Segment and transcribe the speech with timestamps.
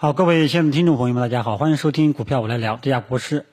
[0.00, 3.46] 好，各位亲爱的听众朋友们，大家好，欢迎收听股票我来聊，这家国师。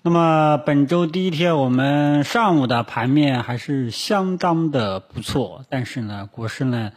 [0.00, 6.92] 那么本周第一天，我们上午的盘面还是相当的不错，但是呢，国师呢，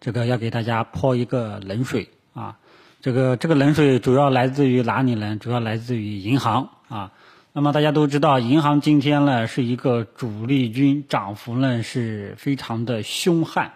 [0.00, 2.56] 这个要给大家泼一个冷水啊。
[3.00, 5.36] 这个这个冷水主要来自于哪里呢？
[5.36, 7.12] 主要来自于银行啊。
[7.52, 13.70] 那么大家都知道，银行今天呢是一个主力军，涨幅呢是非常的凶悍。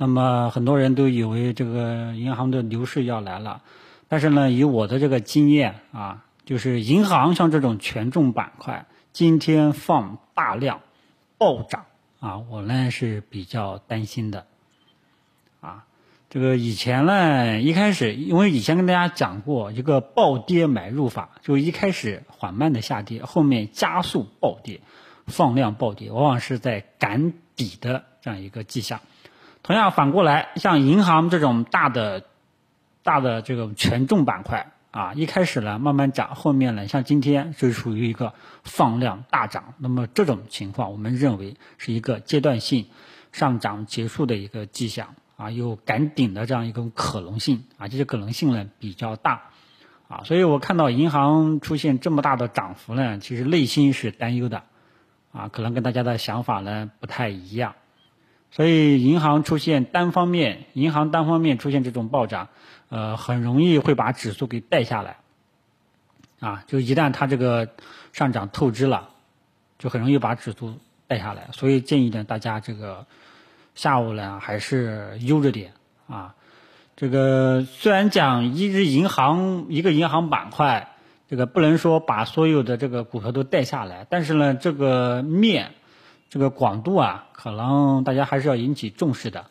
[0.00, 3.60] 那么很多人都以为这个银行的牛市要来了，
[4.08, 6.24] 但是呢，以我的这个经验啊。
[6.46, 10.80] 就是银行像这种权重板块，今天放大量
[11.38, 11.84] 暴涨
[12.18, 14.46] 啊，我呢是比较担心的
[15.60, 15.84] 啊。
[16.28, 24.80] 这个以前呢，一开始因为以前跟大家讲过一个暴跌买入法，就一开始缓慢的下跌，后面加速暴跌，
[25.26, 28.98] 放量暴跌，往往是在赶底的这样一个迹象。
[29.62, 32.24] 同样反过来，像银行这种大的、
[33.02, 34.72] 大的这种权重板块。
[34.92, 42.86] 啊，一开始呢慢慢涨，后面呢像今天是属于一个放量大涨，那么这种情况我们认为是一个阶段性
[43.30, 49.42] 上涨结束的一个迹象啊，有赶顶的这样一种可能性啊，这些可能性呢比较大
[50.08, 54.64] 啊，所以我看到银行出现这么大的涨幅呢，其实内心是担忧的
[55.30, 57.76] 啊，可能跟大家的想法呢不太一样。
[58.52, 62.48] 所以银行出现单方面，银行单方面出现这种暴涨，
[62.88, 65.18] 呃，很容易会把指数给带下来，
[66.40, 67.68] 啊，就一旦它这个
[68.12, 69.10] 上涨透支了，
[69.78, 70.74] 就很容易把指数
[71.06, 71.50] 带下来。
[71.52, 73.06] 所以建议呢，大家这个
[73.76, 75.72] 下午呢还是悠着点
[76.08, 76.34] 啊。
[76.96, 80.96] 这个虽然讲一只银行一个银行板块，
[81.28, 85.70] 这个不能说把所有的这个股票都带下来，但是呢，这个面。
[86.30, 89.46] 这个广度啊，可能大家还是要引起重视的，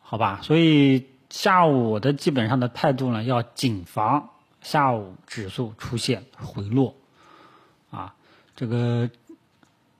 [0.00, 0.40] 好吧？
[0.42, 4.30] 所以下午我的基本上的态度呢，要谨防
[4.62, 6.94] 下午指数出现回落，
[7.90, 8.14] 啊，
[8.56, 9.10] 这个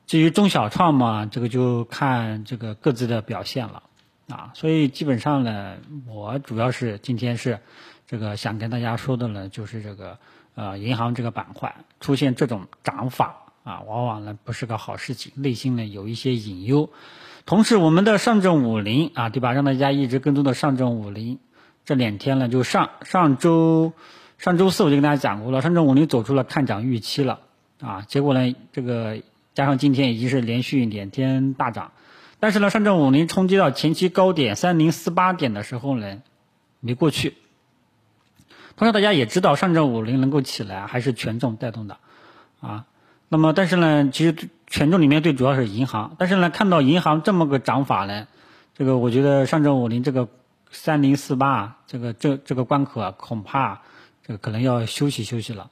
[0.06, 3.82] 至于中小创嘛，这个就看这个各自的表现了，
[4.31, 7.60] 啊，所以基本上呢，我主要是今天是
[8.06, 10.19] 这个想跟大家说的呢，就是这个
[10.54, 13.37] 呃银行这个板块出现这种涨法。
[13.62, 16.91] 啊，往往呢不是个好事情，内心呢有一些隐忧。
[17.47, 19.53] 同时，我们的上证五零啊，对吧？
[19.53, 21.38] 让大家一直跟踪的上证五零，
[21.84, 23.93] 这两天呢就上上周
[24.38, 27.41] 上周四我就跟大家讲过了，上证五零走出了看涨预期了
[27.81, 28.03] 啊。
[28.09, 29.22] 结果呢，这个
[29.54, 31.92] 加上今天已经是连续两天大涨，
[32.38, 36.22] 但是呢，上证五零冲击到前期高点三零四八点的时候呢，
[36.81, 37.34] 没过去。
[38.77, 41.98] 同时，大家也知道，上证五零能够起来还是权重带动的
[42.60, 42.87] 啊。
[43.32, 46.16] 那么，但是呢，其实权重里面最主要是银行。
[46.18, 48.26] 但是呢，看到银行这么个涨法呢，
[48.74, 50.26] 这个我觉得上证五零这个
[50.72, 53.82] 三零四八这个这这个关口啊，恐怕
[54.26, 55.70] 这个可能要休息休息了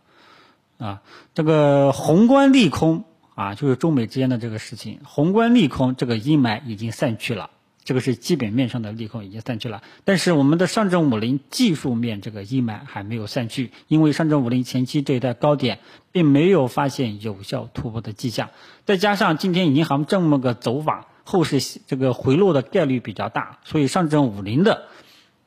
[0.79, 1.03] 啊。
[1.35, 3.05] 这个宏观利空
[3.35, 7.51] 啊，就是中美之间的这个事情，宏观利空这个阴霾已经散去了。
[7.89, 15.79] 这个是基本面上的利空已经散去了，但是我们的上证五零技术面这个阴霾还没有散去，因为上证五零前期这一带高点
[16.13, 18.51] 并没有发现有效突破的迹象，
[18.85, 24.89] 再加上今天银行这么个走法，后市这个回落的概率比较大，所以上证五零的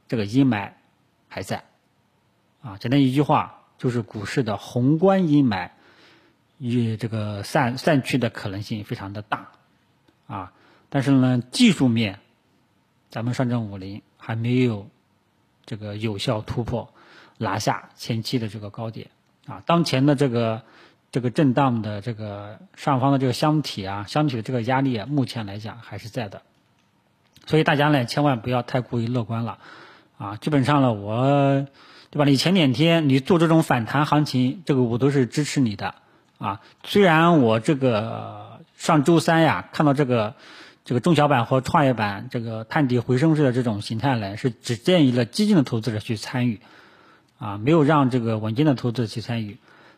[0.08, 0.72] 这个阴霾
[1.28, 1.66] 还在，
[2.64, 5.70] 啊，简单一句话就是股市的宏观阴霾
[6.58, 9.52] 与这个散散去的可能性非常的大，
[10.26, 10.54] 啊，
[10.90, 12.18] 但是呢技术面。
[13.12, 14.88] 咱们上证五零还没有
[15.66, 16.94] 这个有效突破，
[17.38, 19.10] 拿下前期的这个高点
[19.46, 19.62] 啊。
[19.66, 20.62] 当前的这个
[21.12, 26.42] 这个震荡的这个上方的这个箱体啊，箱体的这个压力啊，目前来讲还是在的。
[27.46, 29.60] 所以大家呢，千万不要太过于乐观了
[30.18, 30.38] 啊。
[30.38, 31.68] 基本上呢，我
[32.12, 32.24] 对吧？
[32.24, 35.96] 你前两天你做这种反弹行情，这个我都是支持你的
[36.38, 36.62] 啊。
[36.86, 40.34] 虽然我这个上周三呀，看到这个。
[40.84, 46.60] 这个中小板和创业板这个探底回升式的这种形态呢，是只建议了激进的投资者去参与，
[47.38, 49.58] 啊，没有让这个稳健的投资者去参与，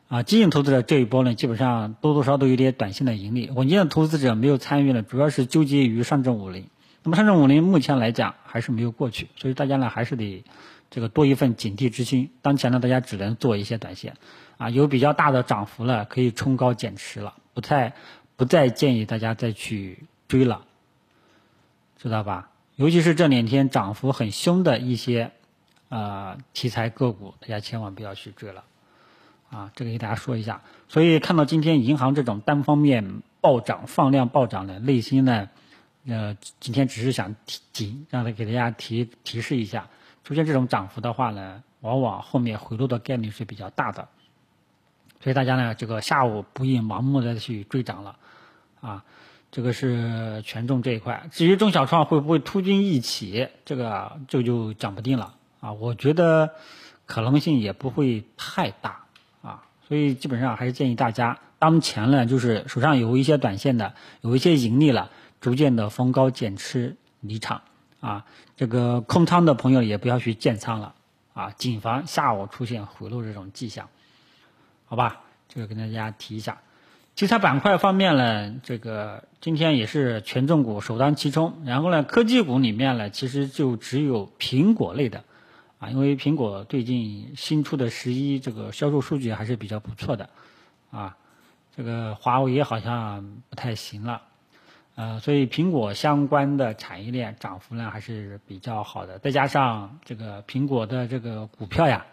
[0.09, 6.65] 啊，激进投资者这一波呢，基本上多多少少都有点短线的盈利，稳健的投资者没有参与呢，主要是纠结于上证五零。
[7.01, 10.43] 那么上证五零目前来讲还是没有过去，所以大家呢还是得
[10.91, 12.29] 这个多一份警惕之心。
[12.41, 14.15] 当前呢，大家只能做一些短线，
[14.57, 17.93] 啊，有比较大的涨幅了，可以冲高减持了，不太
[18.35, 20.65] 不再建议大家再去追了。
[22.03, 22.49] 知道吧？
[22.75, 25.31] 尤其是这两天涨幅很凶的一些，
[25.87, 28.61] 呃，题材个股，大家千万不要去追了，
[29.49, 30.59] 啊，这个给大家说一下。
[30.89, 35.49] 所以看到今天银行这种单方面暴涨、放量暴涨的，内心呢，
[36.05, 39.87] 呃，今天只是想提提，让他给大家提提示一下，
[40.25, 44.05] 出现这种涨幅的话呢，往往后面回落的概率是比较大的。
[45.21, 48.17] 所以大家呢，这个下午不宜盲目的去追涨了，
[48.81, 49.05] 啊，
[49.53, 51.29] 这个是权重这一块。
[51.31, 55.71] 至于中小创会不会突军一起，这个这就讲不定了啊。
[55.73, 56.55] 我觉得
[57.05, 59.03] 可能性也不会太大
[59.43, 59.63] 啊。
[59.87, 67.61] 所以基本上还是建议大家，当前呢就是手上有一些短线的，有一些盈利了，逐渐的逢高减持离场
[67.99, 68.25] 啊。
[68.57, 70.95] 这个空仓的朋友也不要去建仓了
[71.35, 73.87] 啊，谨防下午出现回落这种迹象。
[74.85, 76.57] 好吧，这个跟大家提一下。
[77.15, 81.61] 其他板块方面呢，这个今天也是权重股首当其冲。
[81.65, 85.23] 然后呢，科技股里面呢，其实就只有苹果类的，
[85.79, 90.29] 啊，因为苹果最近新出的十一这个销售数据还是比较不错的，
[90.91, 91.15] 啊，
[91.77, 94.21] 这个华为好像不太行了，
[94.95, 99.19] 呃，所以苹果相关的产业链涨幅呢还是比较好的。
[99.19, 102.05] 再加上这个苹果的这个股票呀。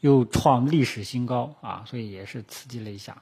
[0.00, 3.16] 又创历史新高啊，所以也是刺激了一下。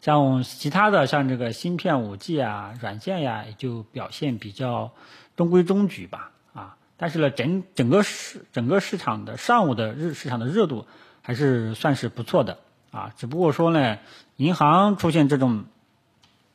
[0.00, 4.92] 像其他的，像这个芯片、五 G 啊、软件呀，也就表现比较
[5.36, 6.76] 中规中矩吧啊。
[6.96, 10.86] 但是呢，整整个市整个市场的上午的日市场的热度
[11.22, 12.58] 还是算是不错的
[12.90, 13.12] 啊。
[13.16, 13.98] 只不过说呢，
[14.36, 15.64] 银行出现这种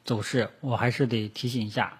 [0.03, 1.99] 走势，我还是得提醒一下，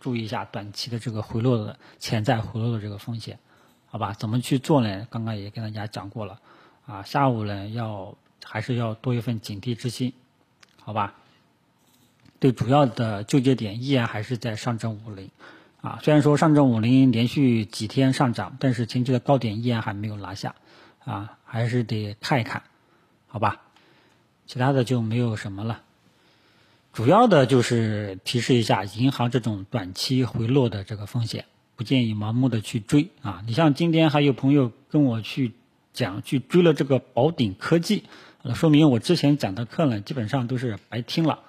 [0.00, 3.38] 注意一下短期的这个回落的潜在回落的这个风险。
[3.88, 5.06] 好吧，怎么去做呢？
[5.10, 6.40] 刚刚也跟大家讲过了，
[6.86, 8.14] 啊，下午呢要
[8.44, 10.12] 还是要多一份警惕之心，
[10.86, 11.14] 好吧？
[12.38, 15.30] 对主要的纠结点依然还是在上证五零，
[15.80, 20.54] 啊，虽然说上证五零连续几天上涨，但是前期的高点依然还没有拿下，
[21.04, 22.62] 啊，还是得看一看，
[23.26, 23.62] 好吧？
[24.46, 25.82] 其他的就没有什么了，
[26.92, 31.46] 主要的就是提示一下银行这种短期回落的这个风险。
[31.74, 33.42] 不建议盲目的去追啊！
[33.44, 35.52] 你像今天还有朋友跟我去
[35.92, 38.04] 讲，去追了这个宝鼎科技，
[38.54, 41.40] 说明我之前讲的课呢，基本上都是白听了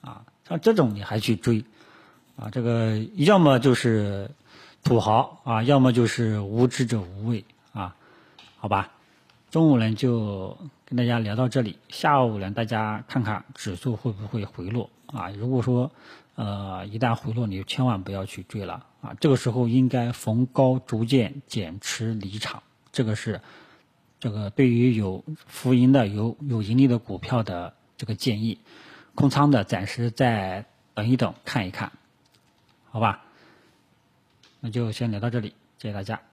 [0.00, 0.24] 啊。
[0.48, 1.64] 像这种你还去追
[2.36, 2.50] 啊？
[2.50, 4.30] 这个要么就是
[4.84, 7.96] 土豪啊，要么就是无知者无畏啊。
[8.58, 8.92] 好吧，
[9.50, 15.30] 中午呢就跟大家聊到这里，下午呢大家看看指数会不会回落啊？
[15.30, 15.90] 如果说
[16.36, 18.86] 呃一旦回落，你就千万不要去追了。
[19.00, 23.40] 啊，这个时候应该逢高逐渐减持离场，这个是
[24.26, 28.58] 这个对于有浮盈的、有有盈利的股票的这个建议。
[29.14, 31.92] 空仓的暂时再等一等，看一看，
[32.90, 33.24] 好吧？
[34.58, 36.25] 那就先聊到这里，谢谢大家。